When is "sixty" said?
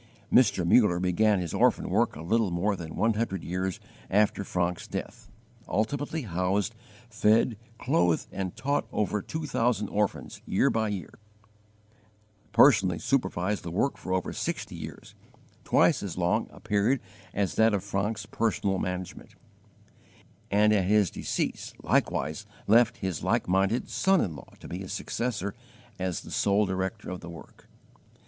14.33-14.73